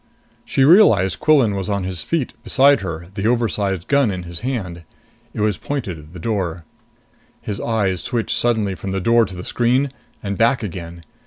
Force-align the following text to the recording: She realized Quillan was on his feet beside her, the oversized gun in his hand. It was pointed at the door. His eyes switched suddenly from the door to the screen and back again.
She 0.45 0.63
realized 0.63 1.19
Quillan 1.19 1.53
was 1.53 1.69
on 1.69 1.83
his 1.83 2.01
feet 2.01 2.33
beside 2.43 2.81
her, 2.81 3.09
the 3.13 3.27
oversized 3.27 3.87
gun 3.87 4.09
in 4.09 4.23
his 4.23 4.39
hand. 4.39 4.81
It 5.31 5.41
was 5.41 5.59
pointed 5.59 5.99
at 5.99 6.13
the 6.13 6.17
door. 6.17 6.63
His 7.39 7.59
eyes 7.59 8.01
switched 8.01 8.35
suddenly 8.35 8.73
from 8.73 8.89
the 8.89 8.99
door 8.99 9.25
to 9.25 9.35
the 9.35 9.43
screen 9.43 9.89
and 10.23 10.39
back 10.39 10.63
again. 10.63 11.03